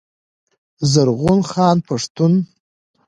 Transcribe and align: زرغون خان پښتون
زرغون 0.91 1.39
خان 1.51 1.77
پښتون 1.87 2.33